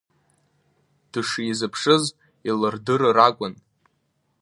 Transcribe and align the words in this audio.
Дышизԥшыз 1.11 2.03
илырдырыр 2.47 3.17
акәын. 3.27 3.53